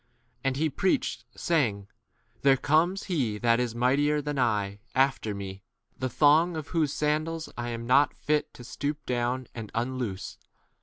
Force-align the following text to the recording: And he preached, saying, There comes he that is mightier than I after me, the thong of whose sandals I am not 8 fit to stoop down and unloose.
And 0.43 0.57
he 0.57 0.67
preached, 0.67 1.25
saying, 1.35 1.87
There 2.41 2.57
comes 2.57 3.03
he 3.03 3.37
that 3.37 3.59
is 3.59 3.75
mightier 3.75 4.19
than 4.19 4.39
I 4.39 4.79
after 4.95 5.35
me, 5.35 5.61
the 5.95 6.09
thong 6.09 6.57
of 6.57 6.69
whose 6.69 6.91
sandals 6.91 7.49
I 7.55 7.69
am 7.69 7.85
not 7.85 8.13
8 8.17 8.17
fit 8.17 8.53
to 8.55 8.63
stoop 8.63 9.05
down 9.05 9.45
and 9.53 9.71
unloose. 9.75 10.39